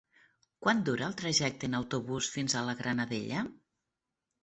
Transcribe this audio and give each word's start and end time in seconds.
Quant 0.65 0.81
dura 0.87 1.05
el 1.09 1.13
trajecte 1.19 1.71
en 1.71 1.81
autobús 1.81 2.33
fins 2.39 2.59
a 2.63 2.67
la 2.73 2.79
Granadella? 2.83 3.49